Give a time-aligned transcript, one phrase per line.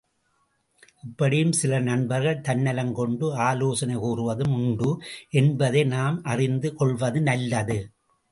[1.03, 4.89] இப்படியும் சில நண்பர்கள் தன்னலங்கொண்டு, ஆலோசனை கூறுவதும் உண்டு
[5.29, 7.77] என்பதை நாம் அறிந்து கொள்வது நல்லது.